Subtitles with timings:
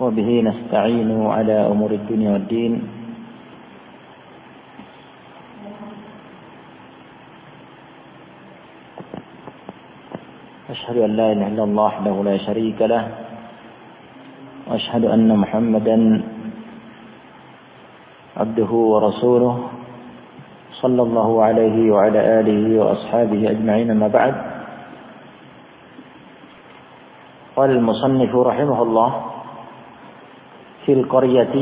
[0.00, 2.72] وبه نستعين على أمور الدنيا والدين.
[10.70, 13.04] أشهد أن لا إله إلا الله وحده لا شريك له.
[14.66, 15.96] وأشهد أن محمدا
[18.36, 19.54] عبده ورسوله
[20.80, 24.34] صلى الله عليه وعلى آله وأصحابه أجمعين ما بعد.
[27.56, 29.10] قال المصنف رحمه الله
[30.85, 31.55] في القرية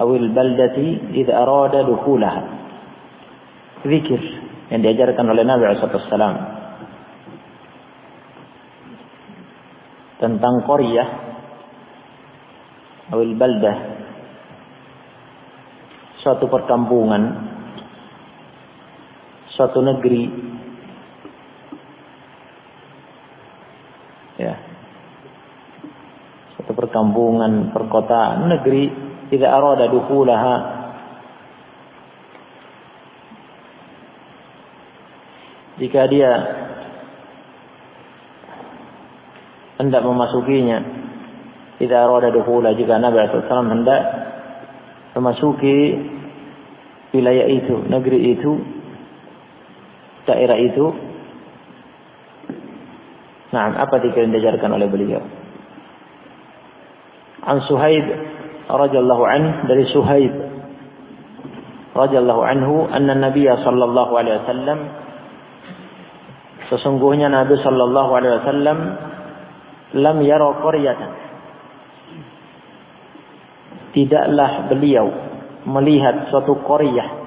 [0.00, 0.78] أو البلدة
[1.14, 2.42] إذا أراد دخولها
[3.86, 4.22] ذكر
[4.66, 6.34] yang diajarkan oleh Nabi SAW
[10.18, 11.04] tentang Korea
[13.06, 13.76] atau baldah
[16.18, 17.22] suatu perkampungan
[19.54, 20.26] suatu negeri
[24.42, 24.69] ya suatu
[26.91, 28.91] perkampungan perkotaan negeri
[29.31, 30.55] tidak arada dukhulaha
[35.79, 36.31] jika dia
[39.79, 40.83] hendak memasukinya
[41.79, 44.01] tidak arada dukhula jika Nabi SAW hendak
[45.15, 45.95] memasuki
[47.15, 48.51] wilayah itu negeri itu
[50.27, 51.11] daerah itu
[53.51, 55.19] Nah, apa yang diajarkan oleh beliau?
[57.51, 58.05] An Suhaib
[58.71, 60.31] radhiyallahu an dari Suhaib
[61.91, 64.79] radhiyallahu anhu anna Nabi sallallahu alaihi wasallam
[66.71, 68.77] sesungguhnya Nabi sallallahu alaihi wasallam
[69.99, 71.11] lam yara qaryatan.
[73.91, 75.07] Tidaklah beliau
[75.67, 77.19] melihat suatu qaryah.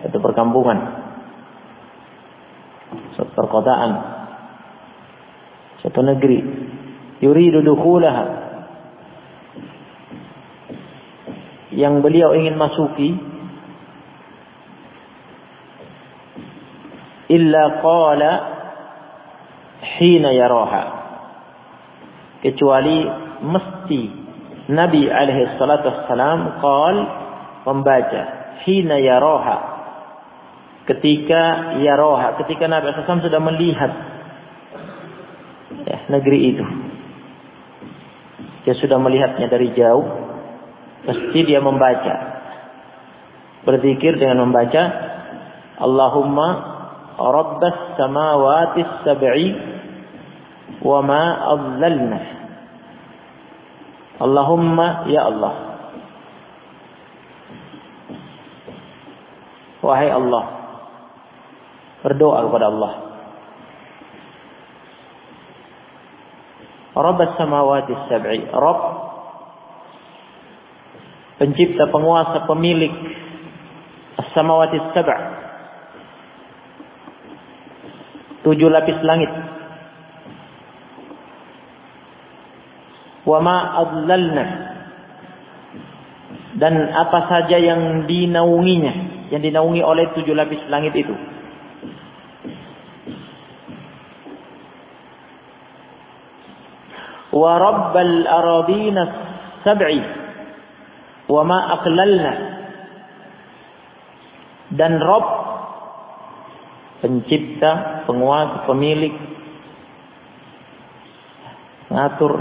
[0.00, 0.76] Satu perkampungan,
[3.14, 3.90] satu perkotaan,
[5.86, 6.59] satu negeri.
[7.20, 8.24] Yuridu dukhulaha.
[11.70, 13.14] Yang beliau ingin masuki
[17.30, 18.32] illa qala
[20.00, 20.84] hina yaraha
[22.42, 23.06] kecuali
[23.46, 24.02] mesti
[24.66, 26.96] Nabi alaihi salatu wassalam qal
[27.70, 28.22] membaca
[28.66, 29.80] hina yaraha
[30.90, 33.92] ketika Yaroha, ketika Nabi SAW sudah melihat
[35.86, 36.64] ya, negeri itu.
[38.64, 40.04] Dia sudah melihatnya dari jauh,
[41.08, 42.28] pasti dia membaca.
[43.60, 44.82] Berzikir dengan membaca
[45.80, 46.48] Allahumma
[47.20, 49.48] Rabbas samawati sab'i
[50.80, 51.24] wa ma
[51.56, 52.20] adlalna.
[54.20, 55.54] Allahumma ya Allah.
[59.80, 60.44] Wahai Allah,
[62.04, 63.09] Berdoa kepada Allah.
[67.00, 68.44] Rabb samawati sab'i.
[68.52, 68.80] Rabb
[71.40, 72.92] pencipta, penguasa, pemilik
[74.20, 75.08] as-samawati sab'
[78.44, 79.32] tujuh lapis langit.
[83.24, 84.44] Wa ma adlalna
[86.60, 88.92] dan apa saja yang dinaunginya,
[89.32, 91.14] yang dinaungi oleh tujuh lapis langit itu.
[97.30, 99.02] Wa rabbal aradina
[99.62, 100.00] sab'i.
[101.30, 101.46] Wa
[104.70, 105.26] dan Rob
[107.00, 109.14] pencipta, penguasa, pemilik
[111.90, 112.34] ngatur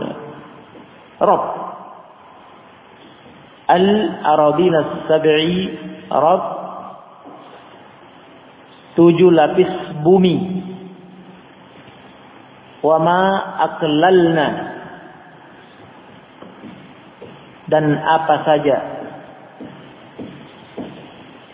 [1.19, 1.43] Rob.
[3.69, 3.85] Al
[4.25, 5.53] aradina sab'i
[6.09, 6.43] Rob.
[8.97, 9.71] Tujuh lapis
[10.03, 10.37] bumi.
[12.83, 13.21] Wa ma
[13.69, 14.47] aqlalna
[17.69, 18.77] dan apa saja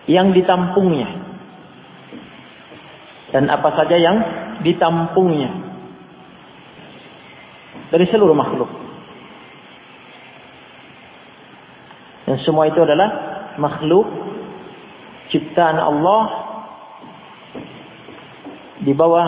[0.07, 1.09] yang ditampungnya.
[3.35, 4.17] Dan apa saja yang
[4.63, 5.51] ditampungnya.
[7.91, 8.71] Dari seluruh makhluk.
[12.25, 13.09] Dan semua itu adalah
[13.61, 14.07] makhluk
[15.29, 16.23] ciptaan Allah
[18.81, 19.27] di bawah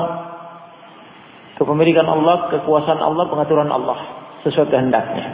[1.57, 3.97] kepemilikan Allah, kekuasaan Allah, pengaturan Allah
[4.45, 5.25] sesuai kehendaknya.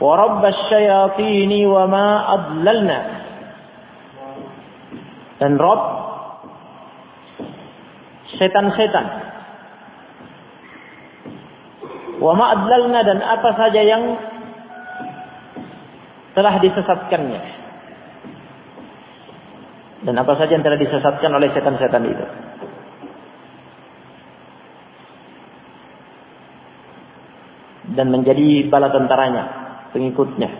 [0.00, 2.98] ورب الشياطين وما أضللنا.
[5.38, 5.82] Dan Rob
[8.38, 9.24] setan-setan.
[12.24, 14.16] wama adlalna dan apa saja yang
[16.32, 17.42] telah disesatkannya.
[20.04, 22.26] Dan apa saja yang telah disesatkan oleh setan-setan itu.
[27.94, 29.63] Dan menjadi bala tentaranya
[29.94, 30.50] pengikutnya.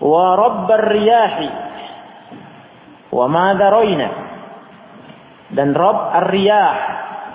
[0.00, 1.48] Wa rabbar riyahi
[3.10, 4.08] wa ma daroina
[5.50, 6.74] dan Rob ar-riyah,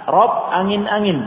[0.08, 1.20] Rob angin-angin.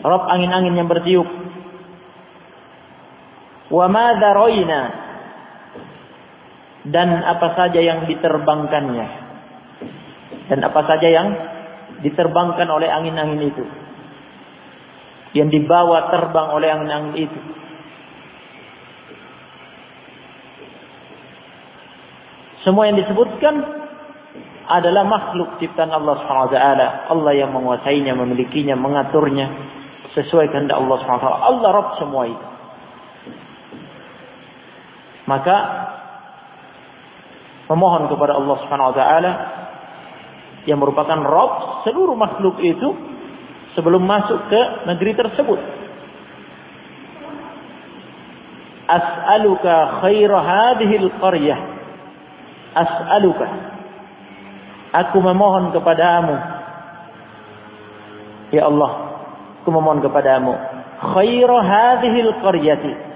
[0.00, 1.28] Rob angin-angin yang bertiup.
[3.68, 4.82] Wa ma daroina
[6.88, 9.06] dan apa saja yang diterbangkannya.
[10.48, 11.28] Dan apa saja yang
[12.04, 13.64] diterbangkan oleh angin-angin itu.
[15.34, 17.40] Yang dibawa terbang oleh angin-angin itu.
[22.64, 23.54] Semua yang disebutkan
[24.64, 26.56] adalah makhluk ciptaan Allah SWT.
[27.12, 29.46] Allah yang menguasainya, memilikinya, mengaturnya
[30.16, 31.26] sesuai kehendak Allah SWT.
[31.28, 32.46] Allah Rabb semua itu.
[35.24, 35.56] Maka
[37.68, 39.02] memohon kepada Allah SWT
[40.64, 42.88] yang merupakan Rob seluruh makhluk itu
[43.74, 45.60] sebelum masuk ke negeri tersebut.
[48.84, 51.60] As'aluka khaira hadhil qaryah.
[52.74, 53.46] As'aluka.
[54.94, 56.36] Aku memohon kepadamu.
[58.54, 58.92] Ya Allah,
[59.62, 60.54] aku memohon kepadamu.
[61.02, 63.14] Khaira hadhil qaryati.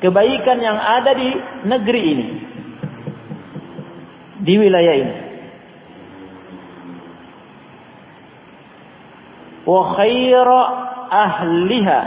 [0.00, 1.28] kebaikan yang ada di
[1.66, 2.26] negeri ini.
[4.46, 5.16] Di wilayah ini.
[9.66, 10.60] Wa khaira
[11.10, 12.00] ahliha.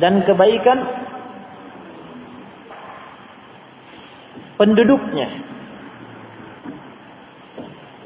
[0.00, 0.78] Dan kebaikan
[4.56, 5.28] penduduknya.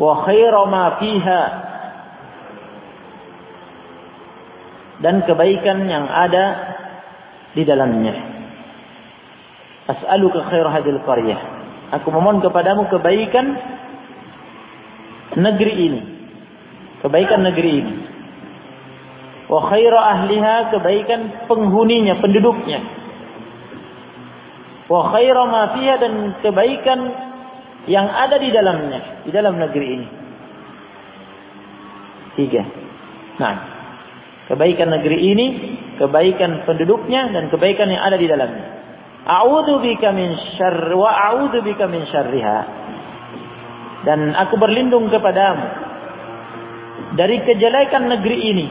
[0.02, 1.42] Wa khaira ma fiha
[5.02, 6.44] dan kebaikan yang ada
[7.52, 8.31] di dalamnya.
[9.90, 11.40] As'aluka khair hadil qaryah.
[12.00, 13.46] Aku memohon kepadamu kebaikan
[15.36, 16.00] negeri ini.
[17.02, 17.94] Kebaikan negeri ini.
[19.50, 21.20] Wa khaira ahliha kebaikan
[21.50, 22.80] penghuninya, penduduknya.
[24.88, 26.98] Wa khaira ma fiha dan kebaikan
[27.90, 30.06] yang ada di dalamnya, di dalam negeri ini.
[32.38, 32.62] Tiga.
[33.36, 33.54] Nah,
[34.48, 35.46] kebaikan negeri ini,
[36.00, 38.71] kebaikan penduduknya dan kebaikan yang ada di dalamnya.
[39.22, 42.58] A'udzu bika min syarr wa a'udzu bika min syarriha.
[44.02, 45.66] Dan aku berlindung kepadamu
[47.14, 48.66] dari kejelekan negeri ini.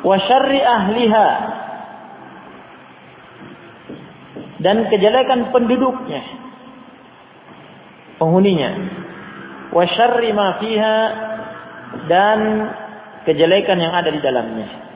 [0.00, 1.28] Wa syarri ahliha.
[4.64, 6.24] Dan kejelekan penduduknya.
[8.16, 8.70] Penghuninya.
[9.76, 10.96] Wa syarri ma fiha
[12.08, 12.40] dan
[13.28, 14.87] kejelekan yang ada di dalamnya.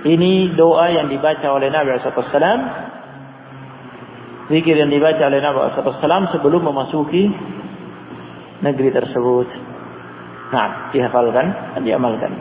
[0.00, 2.60] Ini doa yang dibaca oleh Nabi SAW.
[4.50, 7.28] Zikir yang dibaca oleh Nabi SAW sebelum memasuki
[8.64, 9.48] negeri tersebut.
[10.50, 12.32] Nah, dihafalkan dan diamalkan.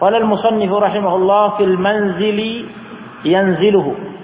[0.00, 2.66] Qala al-musannif rahimahullah fil manzili
[3.22, 4.14] yanziluhu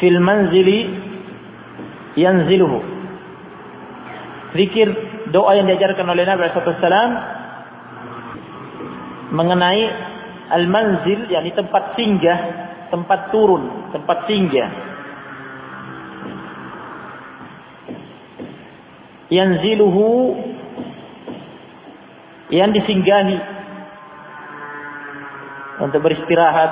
[0.00, 0.78] fil manzili
[2.16, 2.80] yanziluhu.
[4.56, 4.88] Zikir
[5.32, 7.35] doa yang diajarkan oleh Nabi SAW
[9.36, 9.84] mengenai
[10.56, 12.40] al-manzil yakni tempat singgah,
[12.88, 14.70] tempat turun, tempat singgah.
[19.26, 20.38] Yanziluhu
[22.54, 23.38] yang disinggahi
[25.82, 26.70] untuk beristirahat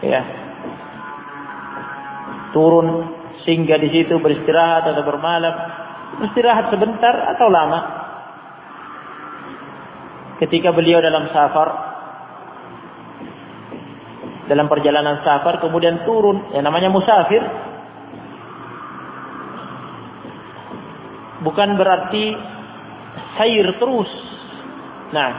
[0.00, 0.22] ya
[2.56, 3.12] turun
[3.44, 5.54] singgah di situ beristirahat atau bermalam,
[6.20, 7.99] beristirahat sebentar atau lama.
[10.40, 11.68] Ketika beliau dalam safar,
[14.48, 17.44] dalam perjalanan safar kemudian turun, yang namanya musafir,
[21.44, 22.34] bukan berarti
[23.36, 24.10] sair terus.
[25.12, 25.30] Nah,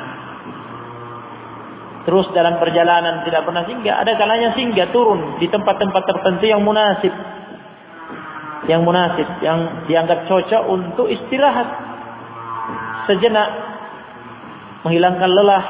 [2.05, 7.13] terus dalam perjalanan tidak pernah singgah, ada kalanya singgah turun di tempat-tempat tertentu yang munasib.
[8.69, 11.65] Yang munasib, yang dianggap cocok untuk istirahat
[13.09, 13.60] sejenak
[14.85, 15.65] menghilangkan lelah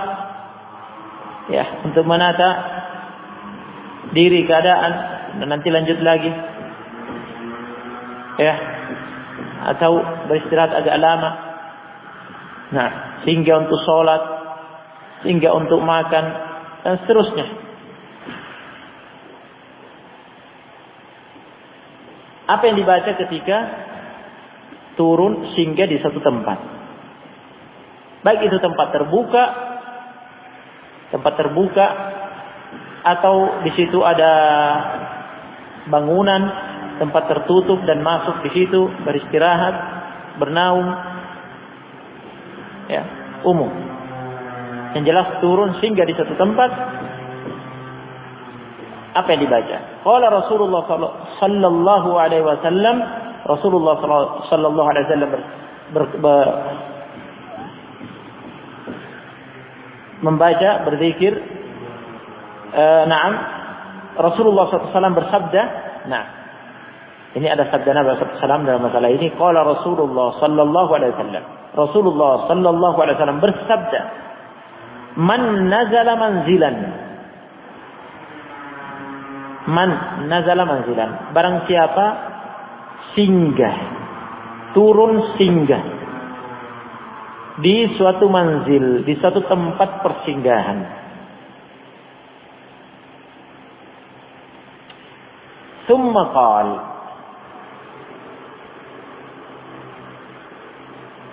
[1.51, 2.49] ya untuk menata
[4.11, 4.93] diri keadaan
[5.39, 6.31] dan nanti lanjut lagi
[8.39, 8.55] ya
[9.75, 11.31] atau beristirahat agak lama
[12.71, 12.89] nah
[13.23, 14.41] sehingga untuk sholat
[15.25, 16.25] hingga untuk makan
[16.81, 17.47] dan seterusnya.
[22.49, 23.57] Apa yang dibaca ketika
[24.99, 26.80] turun singgah di satu tempat.
[28.21, 29.43] Baik itu tempat terbuka,
[31.09, 31.87] tempat terbuka,
[33.01, 34.33] atau di situ ada
[35.89, 36.41] bangunan,
[37.01, 39.75] tempat tertutup dan masuk di situ beristirahat,
[40.37, 40.89] bernaung,
[42.85, 43.03] ya
[43.41, 43.73] umum.
[44.93, 46.69] Yang jelas turun singgah di satu tempat.
[49.11, 49.77] Apa yang dibaca?
[50.07, 50.87] Qala Rasulullah
[51.41, 52.95] sallallahu alaihi wasallam
[53.43, 53.97] Rasulullah
[54.47, 55.31] sallallahu alaihi wasallam
[60.21, 61.33] membaca berzikir.
[62.71, 63.33] Uh, na'am.
[64.11, 65.61] Rasulullah SAW bersabda
[66.01, 66.41] nah
[67.31, 69.31] ini ada sabda Nabi SAW dalam masalah ini.
[69.39, 71.43] Qala Rasulullah sallallahu alaihi wasallam.
[71.71, 74.01] Rasulullah sallallahu alaihi wasallam bersabda
[75.15, 76.75] man nazala manzilan.
[79.71, 79.89] Man
[80.27, 81.31] nazala manzilan.
[81.31, 82.05] Barang siapa
[83.15, 83.75] singgah
[84.75, 86.00] turun singgah
[87.61, 90.79] di suatu manzil di suatu tempat persinggahan.
[95.85, 96.69] Thumma qal.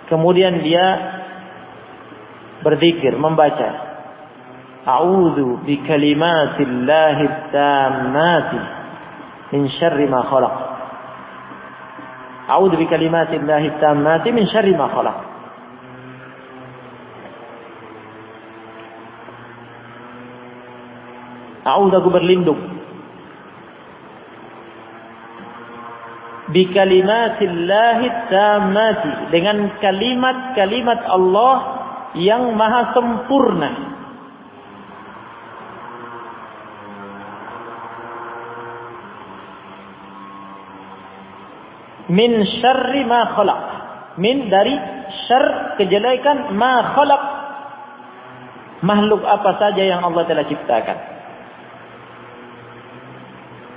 [0.09, 0.85] Kemudian dia
[2.65, 3.89] berzikir membaca.
[4.89, 8.59] A'udzu bi kalimatillahi tammati
[9.53, 10.55] min syarri ma khalaq.
[12.49, 15.38] A'udzu bi kalimatillahi tammati min syarri ma khalaq
[21.69, 22.79] A'udzu aku berlindung
[26.49, 31.55] bi kalimatillahi tammati dengan kalimat-kalimat Allah
[32.17, 33.69] yang maha sempurna.
[42.09, 43.61] Min syarri ma khalaq.
[44.17, 44.73] Min dari
[45.29, 47.23] syar kejelekan ma khalaq.
[48.81, 51.08] Makhluk apa saja yang Allah telah ciptakan.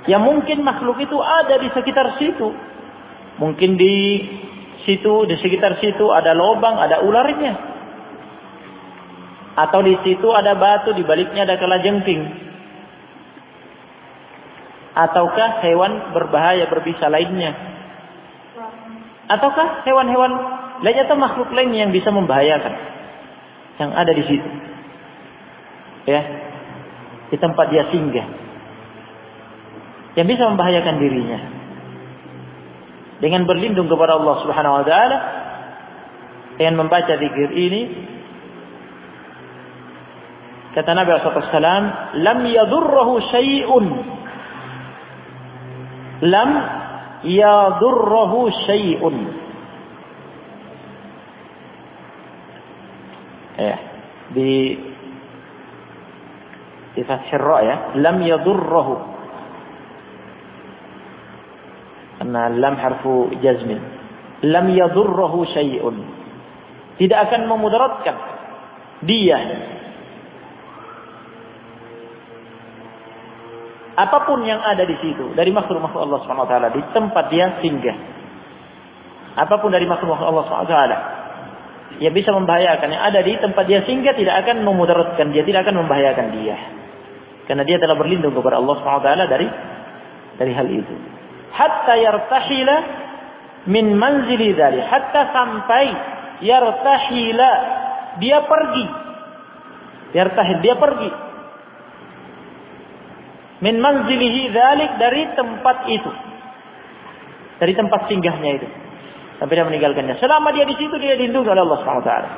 [0.03, 2.51] Ya mungkin makhluk itu ada di sekitar situ.
[3.39, 3.95] Mungkin di
[4.83, 7.53] situ, di sekitar situ ada lubang, ada ularnya.
[9.53, 12.21] Atau di situ ada batu, di baliknya ada kalajengking.
[14.93, 17.55] Ataukah hewan berbahaya berbisa lainnya.
[19.31, 20.31] Ataukah hewan-hewan
[20.83, 22.73] lainnya atau makhluk lainnya yang bisa membahayakan.
[23.79, 24.49] Yang ada di situ.
[26.11, 26.21] Ya.
[27.31, 28.42] Di tempat dia singgah
[30.13, 31.39] yang bisa membahayakan dirinya.
[33.17, 35.17] Dengan berlindung kepada Allah Subhanahu wa taala
[36.59, 37.81] dengan membaca zikir ini
[40.75, 43.85] kata Nabi SAW lam yadurruhu syai'un.
[46.29, 46.51] Lam
[47.25, 48.39] yadurruhu
[48.69, 49.17] syai'un.
[53.53, 53.77] Ya
[54.33, 54.51] di
[56.93, 57.97] di fathir ya.
[57.97, 59.12] Lam yadurruhu
[62.33, 63.77] Karena lam harfu jazmin.
[64.49, 66.01] Lam yadurruhu syai'un.
[66.97, 68.15] Tidak akan memudaratkan
[69.05, 69.37] dia.
[73.93, 77.61] Apa pun yang ada di situ dari makhluk-makhluk Allah Subhanahu wa taala di tempat dia
[77.61, 77.97] singgah.
[79.37, 80.97] Apa pun dari makhluk-makhluk Allah Subhanahu wa taala
[82.01, 85.85] ya bisa membahayakan yang ada di tempat dia singgah tidak akan memudaratkan dia, tidak akan
[85.85, 86.57] membahayakan dia.
[87.45, 89.45] Karena dia telah berlindung kepada Allah Subhanahu wa taala dari
[90.41, 91.13] dari hal itu
[91.53, 92.77] hatta yartahila
[93.69, 95.85] min manzili dari hatta sampai
[96.43, 97.51] yartahila
[98.19, 98.85] dia pergi.
[100.13, 101.09] Yartahil dia pergi.
[103.63, 106.11] Min manzilihi dzalik dari tempat itu.
[107.63, 108.67] Dari tempat singgahnya itu.
[109.39, 110.19] Sampai dia meninggalkannya.
[110.19, 112.29] Selama dia di situ dia dilindungi oleh Allah Subhanahu wa taala.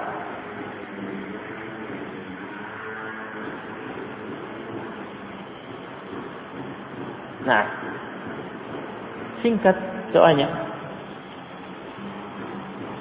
[7.46, 7.64] Nah,
[9.46, 9.78] Singkat
[10.10, 10.50] doanya.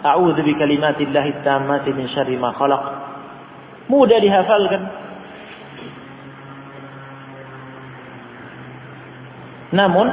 [0.04, 2.84] A'udzu bi kalimatillahi tammati min syarri ma khalaq.
[3.88, 4.82] Mudah dihafalkan.
[9.72, 10.06] Namun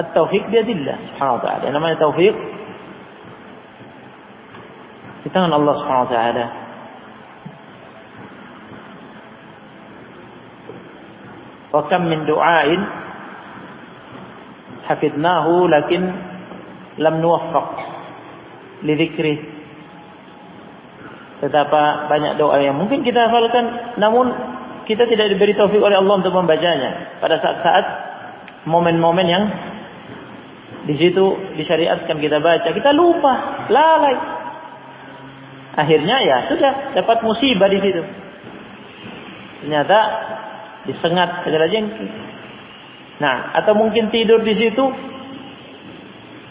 [0.00, 1.66] at-taufiq biadillah subhanahu wa ta'ala.
[1.68, 2.32] Namanya taufik
[5.22, 6.46] di tangan Allah subhanahu wa ta'ala.
[11.76, 13.05] Wa kam min du'ain
[14.86, 16.02] hafidnahu lakin
[17.02, 17.68] lam nuwaffaq
[18.86, 19.38] lidzikrih
[21.42, 24.32] betapa banyak doa yang mungkin kita hafalkan namun
[24.86, 27.84] kita tidak diberi taufik oleh Allah untuk membacanya pada saat-saat
[28.66, 29.44] momen-momen yang
[30.86, 31.24] Di situ
[31.58, 34.14] disyariatkan kita baca, kita lupa, lalai.
[35.74, 38.02] Akhirnya ya sudah dapat musibah di situ.
[39.66, 39.98] Ternyata
[40.86, 42.06] disengat segala jengki.
[43.16, 44.84] Nah, atau mungkin tidur di situ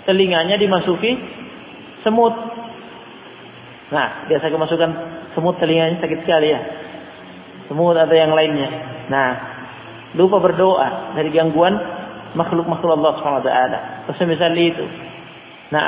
[0.10, 1.18] telinganya dimasuki
[2.02, 2.34] semut.
[3.94, 4.92] Nah, biasa kemasukan
[5.38, 6.62] semut telinganya sakit sekali ya.
[7.70, 8.70] Semut atau yang lainnya.
[9.10, 9.30] Nah,
[10.18, 11.74] lupa berdoa dari gangguan
[12.34, 13.80] makhluk-makhluk Allah wa taala.
[14.18, 14.86] Semisal itu.
[15.70, 15.86] Nah,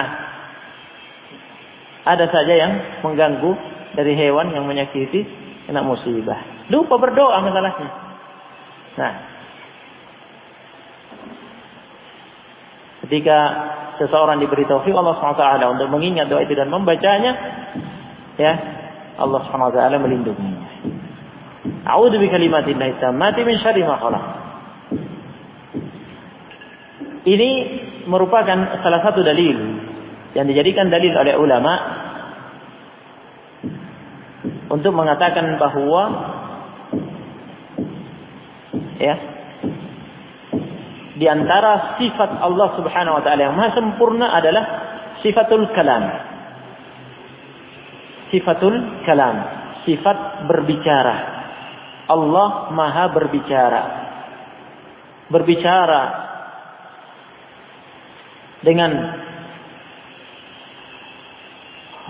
[2.07, 2.71] ada saja yang
[3.03, 3.51] mengganggu
[3.93, 5.25] dari hewan yang menyakiti
[5.65, 6.69] kena musibah.
[6.69, 7.89] Lupa berdoa masalahnya.
[8.97, 9.13] Nah,
[13.07, 13.39] ketika
[14.03, 17.31] seseorang diberi taufik Allah SWT untuk mengingat doa itu dan membacanya,
[18.35, 18.53] ya
[19.15, 20.67] Allah SWT melindunginya.
[21.87, 24.21] A'udzu bi kalimatillahi tammati min syarri ma.
[27.27, 27.49] Ini
[28.07, 29.57] merupakan salah satu dalil
[30.35, 31.73] yang dijadikan dalil oleh ulama
[34.67, 36.03] untuk mengatakan bahwa
[38.99, 39.15] ya
[41.17, 44.63] di antara sifat Allah Subhanahu wa taala yang maha sempurna adalah
[45.25, 46.05] sifatul kalam.
[48.29, 49.35] Sifatul kalam,
[49.89, 51.15] sifat berbicara.
[52.07, 53.81] Allah maha berbicara.
[55.27, 56.01] Berbicara
[58.61, 58.91] dengan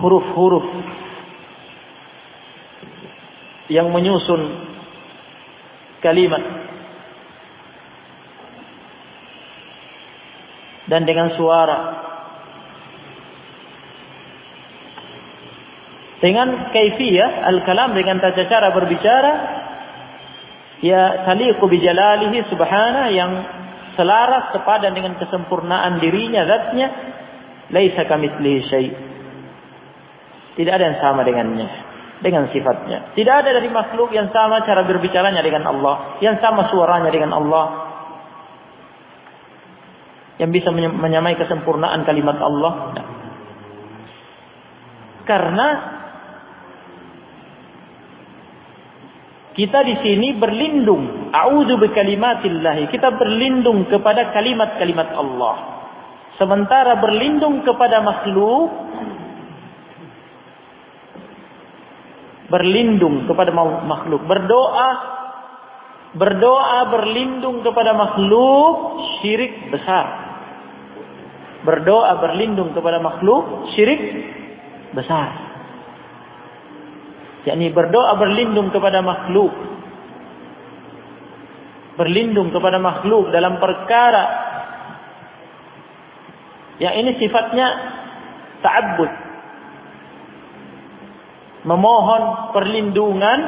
[0.03, 0.67] huruf-huruf
[3.71, 4.41] yang menyusun
[6.03, 6.66] kalimat
[10.87, 11.79] dan dengan suara.
[16.17, 19.31] Dengan kaifiyah al-kalam dengan tata cara berbicara
[20.81, 22.41] ya taliqu bi jalalihi
[23.13, 23.31] yang
[23.93, 26.87] selaras sepadan dengan kesempurnaan dirinya zatnya
[27.69, 28.89] laisa kamitslihi syai.
[30.57, 31.69] Tidak ada yang sama dengannya
[32.25, 33.13] dengan sifatnya.
[33.13, 37.86] Tidak ada dari makhluk yang sama cara berbicaranya dengan Allah yang sama suaranya dengan Allah
[40.37, 42.73] yang bisa menyamai kesempurnaan kalimat Allah.
[45.25, 45.67] Karena
[49.57, 52.85] kita di sini berlindung, a'udzu bikalimatillahi.
[52.93, 55.55] Kita berlindung kepada kalimat-kalimat Allah.
[56.37, 58.69] Sementara berlindung kepada makhluk
[62.47, 63.51] berlindung kepada
[63.83, 64.89] makhluk, berdoa
[66.15, 70.26] berdoa berlindung kepada makhluk syirik besar
[71.67, 73.99] berdoa berlindung kepada makhluk syirik
[74.95, 75.43] besar.
[77.43, 79.51] yakni berdoa berlindung kepada makhluk.
[81.99, 84.47] Berlindung kepada makhluk dalam perkara
[86.77, 87.67] yang ini sifatnya
[88.61, 89.11] ta'abbud.
[91.67, 93.39] Memohon perlindungan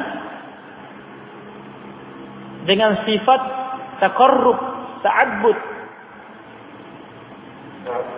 [2.68, 3.40] dengan sifat
[4.02, 4.58] takarrub,
[5.00, 5.58] ta'abbud,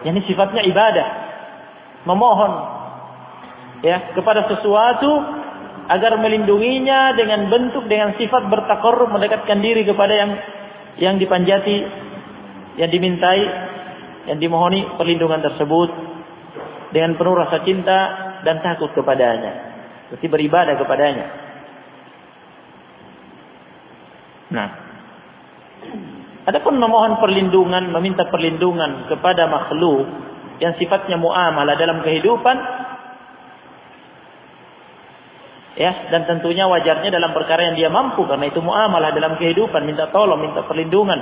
[0.03, 1.09] ini sifatnya ibadah.
[2.03, 2.53] Memohon
[3.83, 5.11] ya kepada sesuatu
[5.91, 10.31] agar melindunginya dengan bentuk dengan sifat bertakarrub mendekatkan diri kepada yang
[10.99, 11.79] yang dipanjati,
[12.79, 13.43] yang dimintai,
[14.31, 15.91] yang dimohoni perlindungan tersebut
[16.93, 17.99] dengan penuh rasa cinta
[18.43, 19.73] dan takut kepadanya.
[20.13, 21.27] Berarti beribadah kepadanya.
[24.53, 24.69] Nah,
[26.43, 30.11] Adapun memohon perlindungan, meminta perlindungan kepada makhluk
[30.59, 32.57] yang sifatnya muamalah dalam kehidupan
[35.79, 40.11] ya dan tentunya wajarnya dalam perkara yang dia mampu karena itu muamalah dalam kehidupan minta
[40.11, 41.19] tolong, minta perlindungan.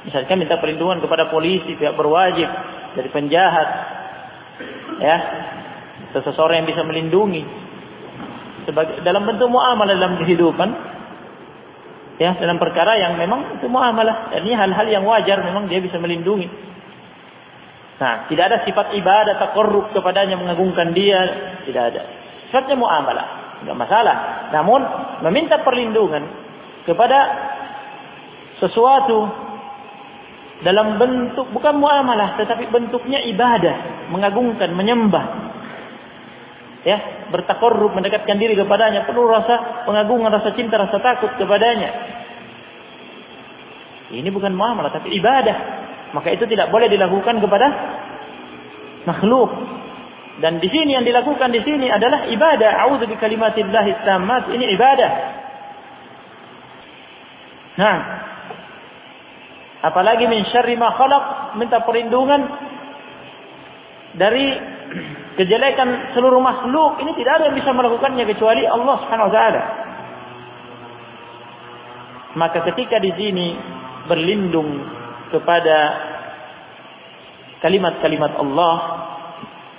[0.00, 2.48] Misalkan minta perlindungan kepada polisi, pihak berwajib
[2.96, 3.68] dari penjahat.
[5.00, 5.16] Ya.
[6.10, 7.44] Seseorang yang bisa melindungi
[8.68, 10.68] sebagai dalam bentuk muamalah dalam kehidupan
[12.20, 16.46] ya dalam perkara yang memang itu muamalah ini hal-hal yang wajar memang dia bisa melindungi.
[17.96, 21.20] Nah tidak ada sifat ibadah takarrub kepadanya mengagungkan dia.
[21.64, 22.02] Tidak ada.
[22.52, 23.26] Sifatnya muamalah.
[23.64, 24.16] Tidak masalah.
[24.52, 24.80] Namun
[25.24, 26.28] meminta perlindungan
[26.84, 27.18] kepada
[28.60, 29.48] sesuatu
[30.60, 34.08] dalam bentuk bukan muamalah tetapi bentuknya ibadah.
[34.12, 35.49] Mengagungkan menyembah
[36.80, 41.90] ya bertakarrub mendekatkan diri kepadanya penuh rasa pengagungan rasa cinta rasa takut kepadanya.
[44.10, 45.78] Ini bukan muamalah tapi ibadah.
[46.10, 47.68] Maka itu tidak boleh dilakukan kepada
[49.06, 49.50] makhluk.
[50.40, 52.70] Dan di sini yang dilakukan di sini adalah ibadah.
[52.88, 54.50] A'udzu bi kalimatillahi tammat.
[54.50, 55.10] Ini ibadah.
[57.78, 57.98] Nah
[59.80, 62.42] apalagi min syarri ma khalaq minta perlindungan
[64.18, 64.46] dari
[65.38, 69.62] kejelekan seluruh makhluk ini tidak ada yang bisa melakukannya kecuali Allah Subhanahu wa taala.
[72.30, 73.48] Maka ketika di sini
[74.06, 74.86] berlindung
[75.34, 75.78] kepada
[77.62, 78.76] kalimat-kalimat Allah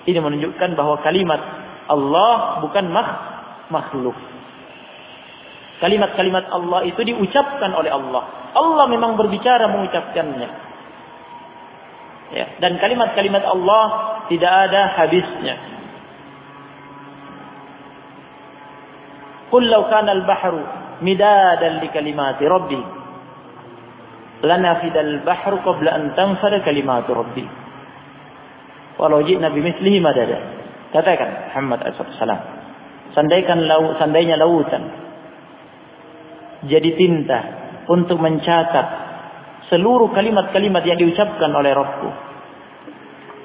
[0.07, 1.41] ini menunjukkan bahwa kalimat
[1.87, 2.85] Allah bukan
[3.71, 4.17] makhluk.
[5.81, 8.53] Kalimat-kalimat Allah itu diucapkan oleh Allah.
[8.53, 10.49] Allah memang berbicara mengucapkannya.
[12.31, 15.55] Ya, dan kalimat-kalimat Allah tidak ada habisnya.
[19.51, 20.63] Qul law kana al-bahru
[21.03, 22.79] midadan li kalimati rabbi
[24.47, 27.43] lanafida bahru qabla an tanfada kalimatu rabbi.
[28.95, 30.39] Walau ji'na bimithlihi madada.
[30.95, 32.39] Katakan Muhammad SAW.
[33.11, 35.01] Sandaikan lau, sandainya lautan
[36.63, 37.39] jadi tinta
[37.89, 38.87] untuk mencatat
[39.73, 42.30] seluruh kalimat-kalimat yang diucapkan oleh Rabbku.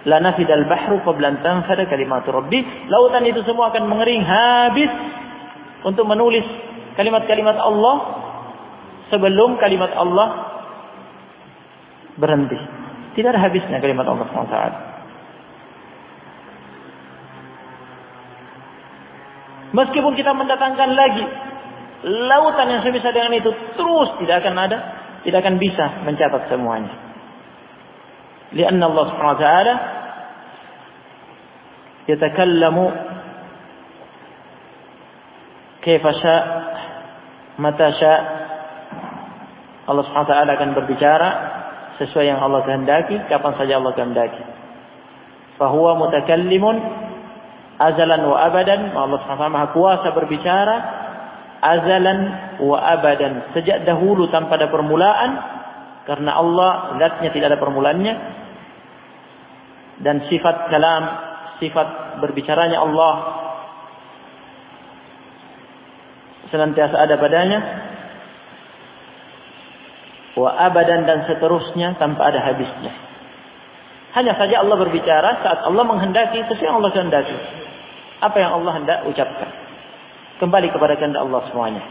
[0.07, 2.63] La nafidal bahru qabla an tanfada kalimatu rabbi.
[2.87, 4.91] Lautan itu semua akan mengering habis
[5.83, 6.47] untuk menulis
[6.95, 7.97] kalimat-kalimat Allah
[9.11, 10.29] sebelum kalimat Allah
[12.15, 12.59] berhenti.
[13.19, 14.59] Tidak ada habisnya kalimat Allah SWT.
[19.75, 21.27] Meskipun kita mendatangkan lagi
[22.07, 24.79] lautan yang semisal dengan itu terus tidak akan ada,
[25.27, 26.95] tidak akan bisa mencatat semuanya.
[28.55, 29.43] Lianna Allah Subhanahu wa
[32.07, 32.85] yatakallamu
[35.83, 36.43] kaifa sya'
[37.59, 38.19] mata sya'
[39.87, 41.29] Allah Subhanahu wa taala akan berbicara
[42.03, 44.43] sesuai yang Allah kehendaki, kapan saja Allah kehendaki.
[45.57, 46.77] Fahuwa mutakallimun
[47.79, 50.77] azalan wa abadan, Allah Subhanahu wa Maha kuasa berbicara
[51.63, 52.19] azalan
[52.61, 53.55] wa abadan.
[53.57, 55.31] Sejak dahulu tanpa ada permulaan
[56.05, 58.15] karena Allah zatnya tidak ada permulaannya.
[59.97, 61.05] Dan sifat kalam
[61.63, 63.15] sifat berbicaranya Allah
[66.53, 67.59] senantiasa ada padanya
[70.37, 72.93] wa abadan dan seterusnya tanpa ada habisnya
[74.17, 77.37] hanya saja Allah berbicara saat Allah menghendaki sesuai yang Allah kehendaki
[78.21, 79.67] apa yang Allah hendak ucapkan
[80.37, 81.85] Kembali kepada kehendak Allah semuanya.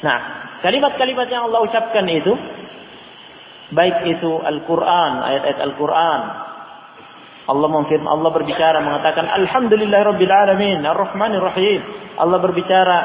[0.00, 0.18] Nah,
[0.64, 2.32] kalimat-kalimat yang Allah ucapkan itu
[3.76, 6.20] baik itu Al-Qur'an, ayat-ayat Al-Qur'an.
[7.46, 11.80] Allah memfirman Allah berbicara mengatakan alhamdulillahirabbil alamin, arrahmanir rahim.
[12.18, 12.98] Allah berbicara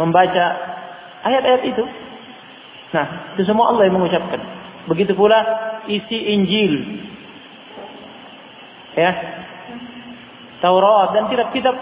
[0.00, 0.44] membaca
[1.28, 1.84] ayat-ayat itu.
[2.90, 4.40] Nah, itu semua Allah yang mengucapkan.
[4.88, 5.38] Begitu pula
[5.86, 6.74] isi Injil.
[8.96, 9.12] Ya,
[10.60, 11.76] Taurat dan kitab-kitab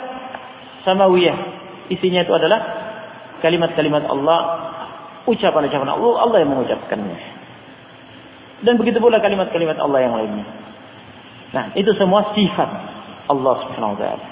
[0.86, 1.38] samawiyah.
[1.90, 2.60] Isinya itu adalah
[3.42, 4.40] kalimat-kalimat Allah,
[5.26, 7.18] ucapan-ucapan Allah, Allah yang mengucapkannya.
[8.62, 10.46] Dan begitu pula kalimat-kalimat Allah yang lainnya.
[11.48, 12.70] Nah, itu semua sifat
[13.28, 14.26] Allah Subhanahu wa taala.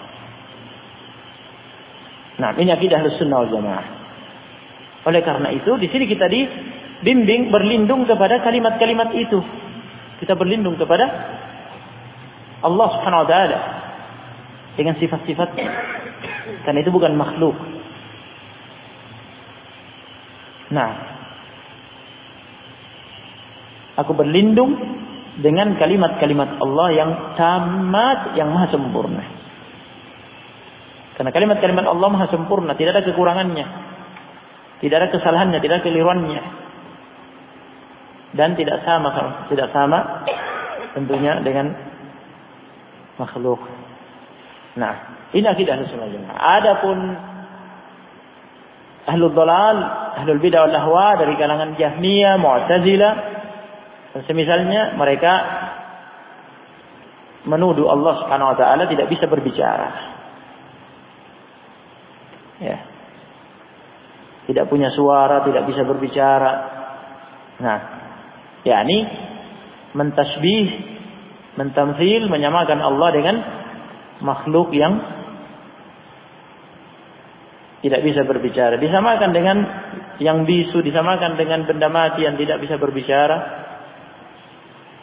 [2.37, 3.87] Nah, ini akidah sunnah wal Jamaah.
[5.09, 9.41] Oleh karena itu, di sini kita dibimbing berlindung kepada kalimat-kalimat itu.
[10.21, 11.07] Kita berlindung kepada
[12.61, 13.59] Allah Subhanahu wa taala
[14.77, 15.69] dengan sifat-sifatnya.
[16.69, 17.57] Karena itu bukan makhluk.
[20.67, 20.91] Nah,
[23.97, 24.96] aku berlindung
[25.37, 29.25] dengan kalimat-kalimat Allah yang tamat, yang maha sempurna.
[31.17, 33.67] Karena kalimat-kalimat Allah maha sempurna, tidak ada kekurangannya.
[34.81, 36.43] Tidak ada kesalahannya, tidak ada keliruannya.
[38.37, 39.09] Dan tidak sama
[39.49, 40.29] tidak sama
[40.93, 41.73] tentunya dengan
[43.17, 43.65] makhluk.
[44.77, 46.37] Nah, ini akidah Ahlussunnah Jamaah.
[46.37, 46.99] Adapun
[49.09, 49.77] Ahlul Dalal,
[50.21, 53.36] Ahlul Bidah wal Ahwa dari kalangan Jahmiyah, Mu'tazilah
[54.17, 55.33] dan semisalnya mereka
[57.45, 59.89] menuduh Allah Subhanahu wa taala tidak bisa berbicara.
[62.65, 62.81] Ya.
[64.49, 66.53] Tidak punya suara, tidak bisa berbicara.
[67.61, 67.79] Nah,
[68.65, 69.05] yakni
[69.93, 70.65] mentasbih,
[71.61, 73.37] mentamsil, menyamakan Allah dengan
[74.25, 74.97] makhluk yang
[77.85, 78.81] tidak bisa berbicara.
[78.81, 79.57] Disamakan dengan
[80.25, 83.67] yang bisu, disamakan dengan benda mati yang tidak bisa berbicara.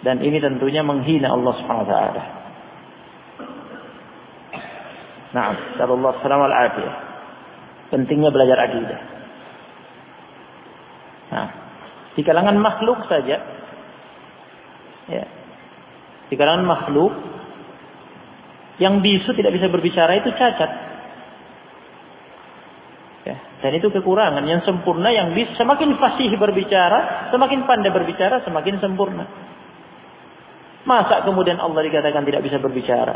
[0.04, 2.24] Dan ini tentunya menghina Allah Subhanahu wa taala.
[5.34, 7.02] Nah, sallallahu alaihi wasallam
[7.90, 9.00] Pentingnya belajar akidah.
[11.34, 11.48] Nah,
[12.14, 13.38] di kalangan makhluk saja
[15.08, 15.26] ya.
[16.30, 17.14] Di kalangan makhluk
[18.82, 20.72] yang bisu tidak bisa berbicara itu cacat.
[23.24, 24.44] Ya, dan itu kekurangan.
[24.44, 29.24] Yang sempurna yang bisa semakin fasih berbicara, semakin pandai berbicara, semakin sempurna.
[30.84, 33.16] Masa kemudian Allah dikatakan tidak bisa berbicara?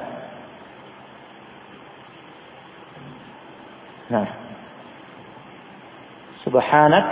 [4.08, 4.28] Nah.
[6.48, 7.06] Subhanak,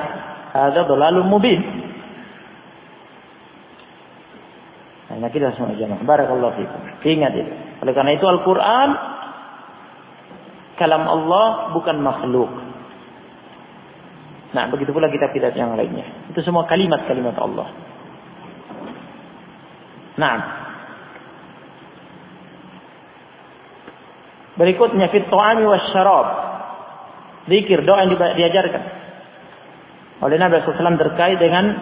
[0.55, 1.59] ada dhalalun mubin.
[5.15, 6.03] Nah, kita semua jamaah.
[6.03, 6.81] Barakallahu fikum.
[7.03, 7.51] Ingat itu.
[7.83, 8.89] Oleh karena itu Al-Quran
[10.75, 12.51] kalam Allah bukan makhluk.
[14.51, 16.31] Nah, begitu pula kitab-kitab yang lainnya.
[16.31, 17.67] Itu semua kalimat-kalimat Allah.
[20.15, 20.37] Nah.
[24.55, 26.27] Berikutnya fit ta'ami wasyarab.
[27.45, 29.05] Zikir doa yang diajarkan
[30.23, 31.75] oleh Nabi SAW terkait dengan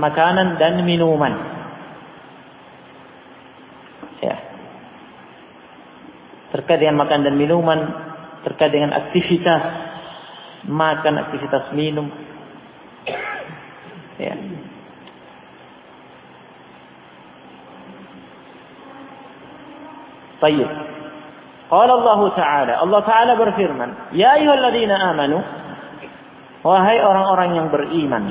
[0.00, 1.34] makanan dan minuman.
[4.24, 4.36] Ya.
[6.56, 7.80] Terkait dengan makan dan minuman,
[8.48, 9.62] terkait dengan aktivitas
[10.64, 12.08] makan, aktivitas minum.
[14.16, 14.34] Ya.
[20.42, 20.70] Baik.
[21.68, 25.40] Qala Allah Ta'ala, Allah Ta'ala berfirman, "Ya ayyuhalladzina amanu"
[26.64, 28.24] Wahai orang-orang yang beriman.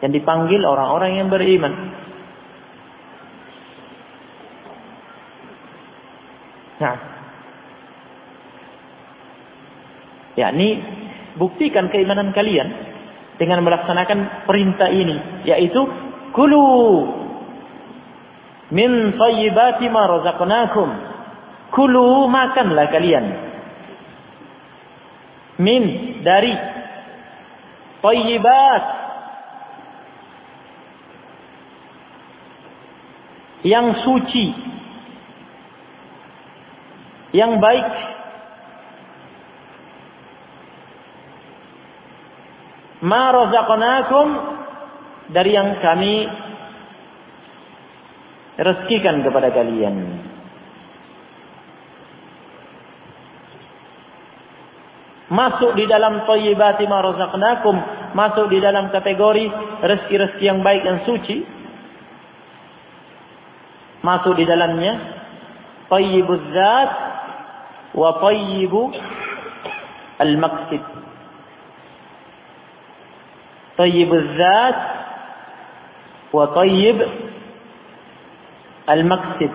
[0.00, 1.92] Yang dipanggil orang-orang yang beriman.
[6.80, 6.96] Nah,
[10.40, 10.80] yakni
[11.36, 12.72] buktikan keimanan kalian
[13.36, 15.84] dengan melaksanakan perintah ini, yaitu
[16.32, 16.64] kulu
[18.70, 20.88] min thayyibati ma razaqnakum.
[21.70, 23.26] Kulu makanlah kalian.
[25.58, 25.82] Min
[26.22, 26.54] dari.
[28.00, 28.84] Thayyibat
[33.66, 34.46] yang suci.
[37.36, 37.88] Yang baik.
[43.00, 44.28] Ma razaqnakum
[45.30, 46.14] dari yang kami
[48.58, 50.26] rezekikan kepada kalian
[55.30, 57.76] masuk di dalam thayyibati ma razaqnakum,
[58.18, 59.46] masuk di dalam kategori
[59.80, 61.46] rezeki-rezeki yang baik dan suci.
[64.02, 64.98] Masuk di dalamnya
[65.86, 66.90] thayyibuz zat
[67.94, 68.90] wa thayyibu
[70.18, 70.84] al-maqsid.
[73.78, 74.78] Thayyibuz zat
[76.34, 76.96] wa thayyib
[78.90, 79.52] al-maqsid.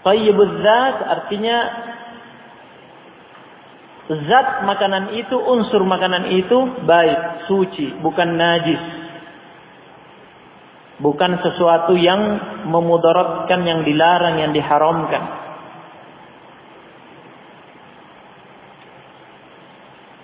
[0.00, 1.58] Tayyibuz zat artinya
[4.10, 8.82] zat makanan itu, unsur makanan itu baik, suci, bukan najis.
[11.00, 12.20] Bukan sesuatu yang
[12.68, 15.49] memudaratkan, yang dilarang, yang diharamkan.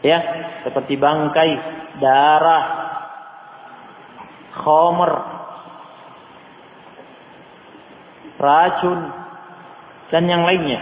[0.06, 0.22] Ya,
[0.62, 1.50] seperti bangkai,
[1.98, 2.64] darah,
[4.62, 5.12] khomer,
[8.38, 9.00] racun,
[10.14, 10.80] dan yang lainnya.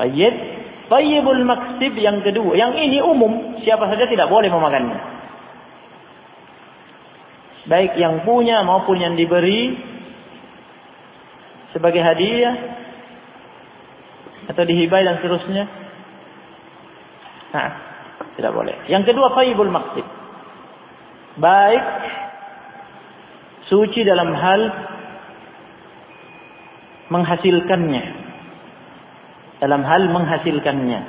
[0.00, 0.34] Tayyib,
[0.88, 5.00] tayyibul maksib yang kedua, yang ini umum, siapa saja tidak boleh memakannya.
[7.68, 9.74] Baik yang punya maupun yang diberi
[11.76, 12.85] sebagai hadiah
[14.46, 15.64] atau dihibai dan seterusnya.
[17.54, 17.70] Nah,
[18.36, 18.76] tidak boleh.
[18.86, 20.06] Yang kedua tayyibul maksib.
[21.36, 21.84] Baik
[23.66, 24.60] suci dalam hal
[27.10, 28.04] menghasilkannya
[29.62, 31.00] dalam hal menghasilkannya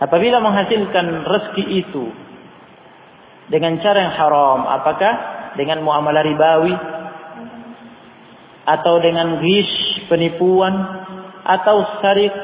[0.00, 2.04] apabila menghasilkan rezeki itu
[3.46, 5.14] dengan cara yang haram apakah
[5.54, 6.74] dengan muamalah ribawi
[8.66, 10.74] atau dengan ghish penipuan
[11.46, 12.34] atau sarik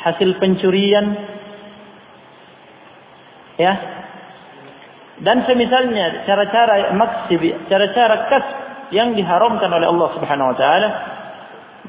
[0.00, 1.06] hasil pencurian
[3.60, 3.74] ya.
[5.18, 8.46] Dan semisalnya cara-cara maksib, cara-cara kas
[8.94, 10.88] yang diharamkan oleh Allah Subhanahu wa taala,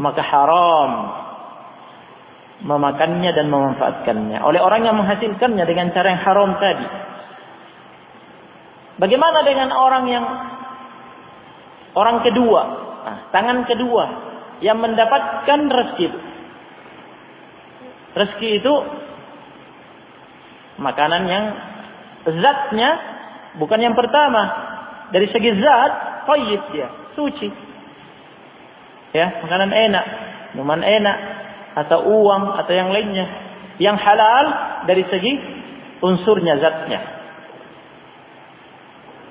[0.01, 0.91] maka haram
[2.65, 4.43] memakannya dan memanfaatkannya.
[4.43, 6.87] Oleh orang yang menghasilkannya dengan cara yang haram tadi.
[8.99, 10.25] Bagaimana dengan orang yang
[11.95, 12.88] orang kedua,
[13.31, 14.05] tangan kedua
[14.59, 16.07] yang mendapatkan rezeki?
[18.17, 18.73] Rezeki itu
[20.79, 21.45] makanan yang
[22.41, 23.19] zatnya
[23.57, 24.69] Bukan yang pertama.
[25.09, 25.91] Dari segi zat,
[26.29, 27.49] tayyib dia, suci.
[29.09, 30.05] Ya, makanan enak,
[30.53, 31.17] minuman enak,
[31.81, 33.25] atau uang atau yang lainnya.
[33.81, 34.45] Yang halal
[34.85, 35.33] dari segi
[36.05, 37.18] unsurnya zatnya.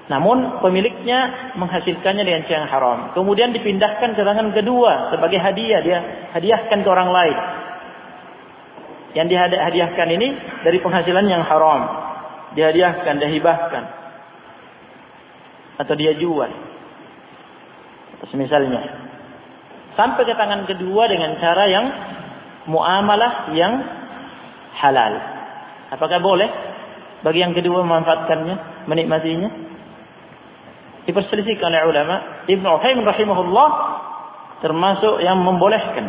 [0.08, 2.98] Namun pemiliknya menghasilkannya dengan cara yang haram.
[3.12, 5.84] Kemudian dipindahkan ke tangan kedua sebagai hadiah.
[5.84, 5.98] Dia
[6.32, 7.36] hadiahkan ke orang lain.
[9.12, 10.28] Yang dihadiahkan ini
[10.64, 11.80] dari penghasilan yang haram.
[12.56, 13.84] Dihadiahkan, dihibahkan.
[15.76, 16.50] Atau dia jual.
[18.16, 19.12] Atau semisalnya.
[19.92, 21.84] Sampai ke tangan kedua dengan cara yang
[22.64, 23.76] muamalah yang
[24.80, 25.12] halal.
[25.92, 26.48] Apakah boleh
[27.20, 29.68] bagi yang kedua memanfaatkannya, menikmatinya?
[31.08, 32.44] Diperselisihkan oleh ulama.
[32.44, 33.68] Ibnu Utsaimin rahimahullah
[34.60, 36.04] termasuk yang membolehkan.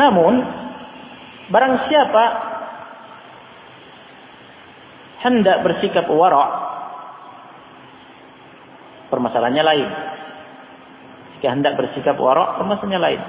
[0.00, 0.40] Namun
[1.52, 2.24] barang siapa
[5.20, 6.50] hendak bersikap warak
[9.12, 9.88] permasalahannya lain.
[11.36, 13.20] Jika hendak bersikap warak permasalahannya lain.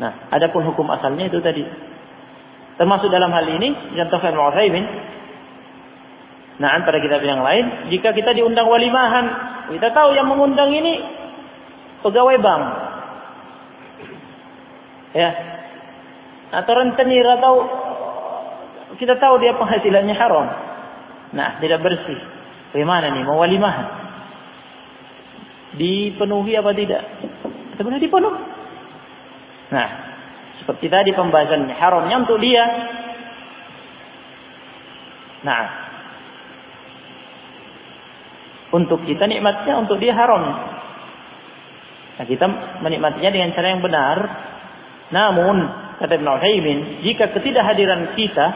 [0.00, 1.91] Nah, adapun hukum asalnya itu tadi
[2.80, 4.84] Termasuk dalam hal ini contohkan Mu'adzaimin.
[6.60, 9.26] Nah, antara kitab yang lain, jika kita diundang walimahan,
[9.72, 11.00] kita tahu yang mengundang ini
[12.04, 12.62] pegawai bank.
[15.12, 15.30] Ya.
[16.52, 17.54] Atau rentenir atau
[19.00, 20.46] kita tahu dia penghasilannya haram.
[21.32, 22.20] Nah, tidak bersih.
[22.76, 23.88] Bagaimana nih mau walimahan?
[25.76, 27.02] Dipenuhi apa tidak?
[27.80, 28.40] Sebenarnya dipenuhi.
[29.72, 29.88] Nah,
[30.62, 32.64] seperti tadi pembahasan haramnya untuk dia.
[35.42, 35.64] Nah,
[38.70, 40.42] untuk kita nikmatnya, untuk dia haram.
[42.16, 42.46] Nah, kita
[42.78, 44.18] menikmatinya dengan cara yang benar.
[45.10, 45.56] Namun,
[45.98, 48.46] kata Ibn Uthaymin, jika ketidakhadiran kita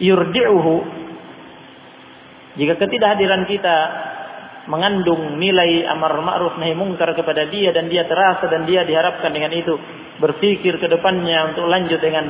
[0.00, 0.74] yurdi'uhu
[2.56, 3.76] jika ketidakhadiran kita
[4.66, 9.54] mengandung nilai amar ma'ruf nahi mungkar kepada dia dan dia terasa dan dia diharapkan dengan
[9.54, 9.78] itu
[10.18, 12.24] berpikir ke depannya untuk lanjut dengan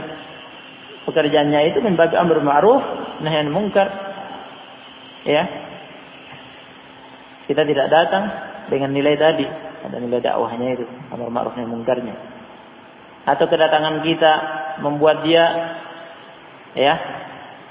[1.09, 2.83] pekerjaannya itu min amar ma'ruf
[3.25, 3.89] nahi mungkar.
[5.27, 5.43] Ya.
[7.47, 8.25] Kita tidak datang
[8.69, 9.47] dengan nilai tadi
[9.87, 12.15] ada nilai dakwahnya itu amar ma'ruf nahi mungkarnya.
[13.27, 14.33] Atau kedatangan kita
[14.85, 15.45] membuat dia
[16.77, 16.95] ya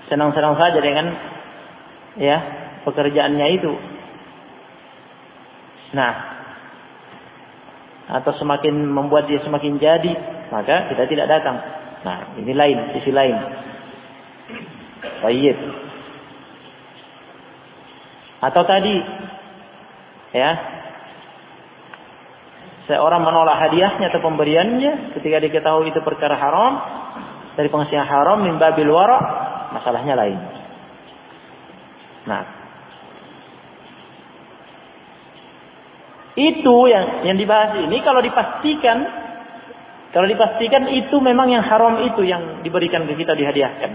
[0.10, 1.06] senang-senang saja dengan
[2.17, 2.38] ya
[2.88, 3.71] pekerjaannya itu
[5.95, 6.13] Nah,
[8.19, 10.12] atau semakin membuat dia semakin jadi,
[10.51, 11.58] maka kita tidak datang.
[12.05, 13.34] Nah, ini lain, sisi lain.
[15.23, 15.58] Baik.
[18.45, 18.95] Atau tadi,
[20.36, 20.51] ya,
[22.86, 26.73] seorang menolak hadiahnya atau pemberiannya ketika diketahui itu perkara haram
[27.58, 29.17] dari penghasilan haram min babil wara
[29.73, 30.39] masalahnya lain.
[32.29, 32.41] Nah,
[36.36, 38.98] Itu yang yang dibahas ini kalau dipastikan
[40.12, 43.91] kalau dipastikan itu memang yang haram itu yang diberikan ke kita dihadiahkan.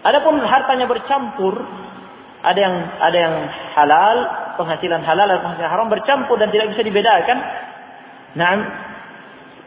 [0.00, 1.60] Adapun hartanya bercampur,
[2.40, 2.74] ada yang
[3.04, 3.34] ada yang
[3.76, 4.16] halal,
[4.56, 7.36] penghasilan halal dan penghasilan haram bercampur dan tidak bisa dibedakan.
[8.32, 8.52] Nah,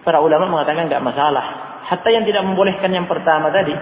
[0.01, 1.45] para ulama mengatakan nggak masalah.
[1.85, 3.77] Hatta yang tidak membolehkan yang pertama tadi,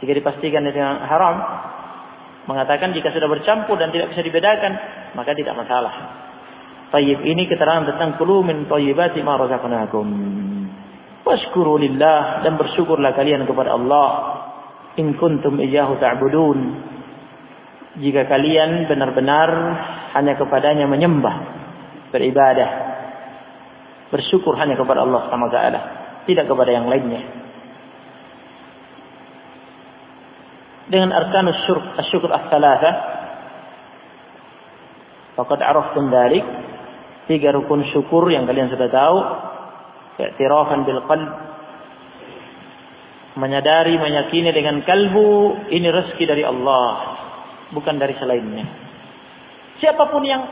[0.00, 1.36] jika dipastikan itu yang haram,
[2.48, 4.72] mengatakan jika sudah bercampur dan tidak bisa dibedakan,
[5.12, 6.27] maka tidak masalah.
[6.88, 10.06] Tayyib ini keterangan tentang kulu min tayyibati ma razaqnakum.
[11.28, 14.08] Dan bersyukurlah kalian kepada Allah
[14.96, 16.58] in kuntum iyyahu ta'budun.
[18.00, 19.50] Jika kalian benar-benar
[20.16, 21.36] hanya kepadanya menyembah,
[22.08, 22.70] beribadah,
[24.08, 25.82] bersyukur hanya kepada Allah Subhanahu wa
[26.24, 27.20] tidak kepada yang lainnya.
[30.88, 32.90] Dengan arkanus syurk, asyukur as-salasa,
[35.36, 36.08] faqad araftum
[37.28, 39.18] Tiga rukun syukur yang kalian sudah tahu.
[40.18, 41.30] I'tirafan bil qalb.
[43.38, 47.14] menyadari, meyakini dengan kalbu ini rezeki dari Allah,
[47.70, 48.66] bukan dari selainnya.
[49.78, 50.42] Siapa pun yang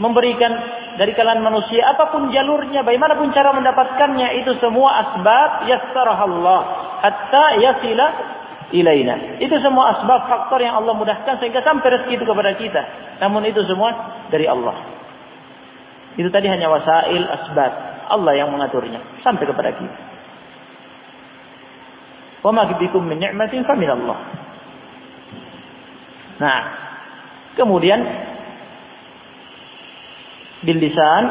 [0.00, 0.48] memberikan
[0.96, 6.60] dari kalangan manusia, apa pun jalurnya, bagaimanapun cara mendapatkannya, itu semua asbab yassarah Allah
[7.04, 8.06] hatta yasila
[8.72, 9.38] ilaina.
[9.44, 12.82] Itu semua asbab faktor yang Allah mudahkan sehingga sampai rezeki itu kepada kita.
[13.20, 13.92] Namun itu semua
[14.32, 14.97] dari Allah.
[16.18, 17.72] Itu tadi hanya wasail asbab.
[18.08, 19.98] Allah yang mengaturnya sampai kepada kita.
[22.42, 24.18] Wa ma bikum min ni'matin fa min Allah.
[26.38, 26.60] Nah,
[27.58, 28.00] kemudian
[30.62, 31.24] bil lisan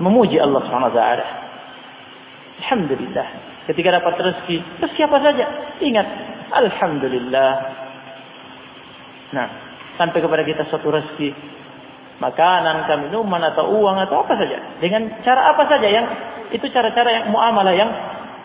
[0.00, 1.26] memuji Allah Subhanahu wa taala.
[2.64, 3.28] Alhamdulillah.
[3.68, 5.44] Ketika dapat rezeki, rezeki apa saja,
[5.84, 6.06] ingat
[6.52, 7.52] alhamdulillah.
[9.36, 9.46] Nah,
[10.00, 11.36] sampai kepada kita suatu rezeki,
[12.18, 16.06] makanan, kami minuman atau uang atau apa saja, dengan cara apa saja yang
[16.50, 17.90] itu cara-cara yang muamalah yang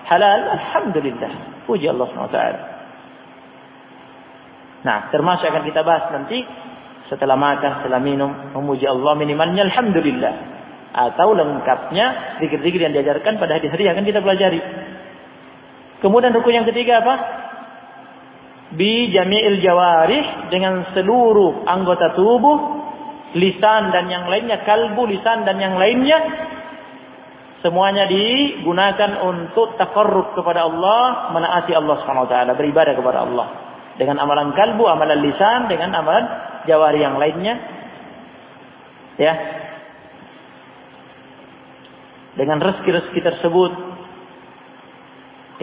[0.07, 1.63] halal, alhamdulillah.
[1.63, 2.39] Puji Allah SWT.
[4.83, 6.43] Nah, termasuk akan kita bahas nanti
[7.07, 10.33] setelah makan, setelah minum, memuji Allah minimalnya Alhamdulillah.
[10.93, 14.59] Atau lengkapnya zikir-zikir yang diajarkan pada hari-hari akan kita pelajari.
[16.03, 17.15] Kemudian rukun yang ketiga apa?
[18.75, 22.82] Bi jami'il jawarih dengan seluruh anggota tubuh,
[23.33, 26.17] lisan dan yang lainnya, kalbu, lisan dan yang lainnya
[27.63, 33.47] Semuanya digunakan untuk takarrub kepada Allah, menaati Allah Subhanahu wa taala, beribadah kepada Allah.
[33.95, 36.27] Dengan amalan kalbu, amalan lisan, dengan amalan
[36.67, 37.55] jawari yang lainnya.
[39.15, 39.33] Ya.
[42.35, 43.71] Dengan rezeki-rezeki tersebut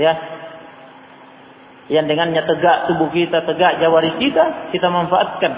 [0.01, 0.13] ya.
[1.93, 5.53] Yang dengannya tegak tubuh kita, tegak jawari kita, kita manfaatkan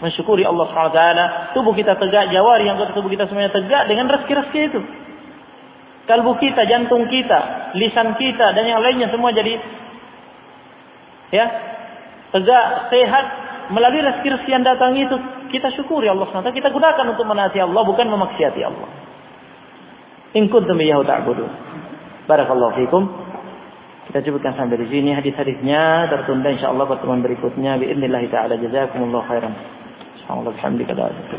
[0.00, 4.08] mensyukuri Allah Subhanahu wa taala, tubuh kita tegak, jawari yang tubuh kita semuanya tegak dengan
[4.08, 4.80] rezeki-rezeki itu
[6.10, 9.62] kalbu kita, jantung kita, lisan kita dan yang lainnya semua jadi
[11.30, 11.46] ya
[12.34, 13.24] tegak, sehat
[13.70, 15.14] melalui rezeki-rezeki yang datang itu
[15.54, 18.88] kita syukuri Allah SWT kita gunakan untuk menaati Allah bukan memaksiati Allah.
[20.34, 21.50] In kuntum iyyahu ta'budun.
[22.26, 23.02] Barakallahu fikum.
[24.10, 29.54] Kita cukupkan sampai di sini hadis-hadisnya tertunda insyaallah pertemuan berikutnya باذن الله taala jazakumullahu khairan.
[30.27, 31.25] سبحانك وبحمدك لا